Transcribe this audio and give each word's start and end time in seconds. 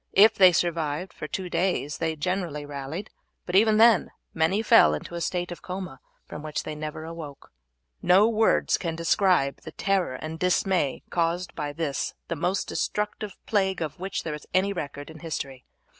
If 0.13 0.33
they 0.33 0.51
survived 0.51 1.13
for 1.13 1.27
two 1.27 1.47
days 1.47 1.99
they 1.99 2.15
generally 2.15 2.65
rallied, 2.65 3.11
but 3.45 3.55
even 3.55 3.77
then 3.77 4.09
many 4.33 4.63
fell 4.63 4.95
into 4.95 5.13
a 5.13 5.21
state 5.21 5.51
of 5.51 5.61
coma 5.61 5.99
from 6.25 6.41
which 6.41 6.63
they 6.63 6.73
never 6.73 7.03
awoke. 7.03 7.51
No 8.01 8.27
words 8.27 8.79
can 8.79 8.95
describe 8.95 9.61
the 9.61 9.71
terror 9.73 10.15
and 10.15 10.39
dismay 10.39 11.03
caused 11.11 11.53
by 11.53 11.71
this 11.71 12.15
the 12.29 12.35
most 12.35 12.67
destructive 12.67 13.37
plague 13.45 13.79
of 13.79 13.99
which 13.99 14.23
there 14.23 14.33
is 14.33 14.47
any 14.55 14.73
record 14.73 15.11
in 15.11 15.19
history. 15.19 15.65